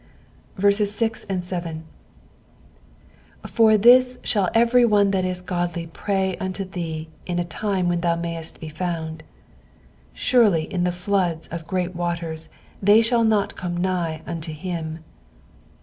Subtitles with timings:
[0.59, 1.25] 6
[3.53, 8.01] For this shall every one that is godly pray unto thee in a time when
[8.01, 9.21] thou mayest be found:
[10.11, 12.49] surely in the floods of great waters
[12.81, 15.03] they shall not come nigh unto him.